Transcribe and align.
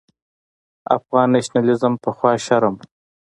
افغان 0.95 1.27
نېشنلېزم 1.33 1.93
پخوا 2.03 2.31
شرم 2.45 2.73
و. 2.77 2.81